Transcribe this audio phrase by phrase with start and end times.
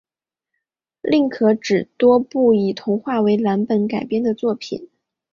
[1.01, 4.89] 另可指多部以童话为蓝本改编的作品